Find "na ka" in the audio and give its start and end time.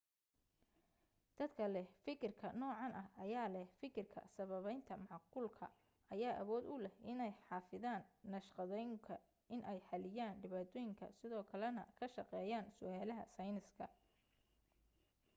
11.77-12.05